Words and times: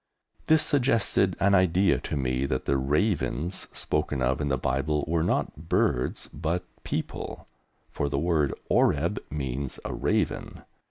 This 0.47 0.63
suggested 0.63 1.35
an 1.39 1.53
idea 1.53 1.99
to 1.99 2.17
me 2.17 2.47
that 2.47 2.65
the 2.65 2.75
"ravens" 2.75 3.67
spoken 3.71 4.19
of 4.19 4.41
in 4.41 4.47
the 4.47 4.57
Bible 4.57 5.05
were 5.07 5.21
not 5.21 5.69
birds 5.69 6.27
but 6.33 6.63
people, 6.83 7.47
for 7.91 8.09
the 8.09 8.17
word 8.17 8.51
"Oreb" 8.67 9.19
means 9.29 9.79
a 9.85 9.93
raven. 9.93 10.63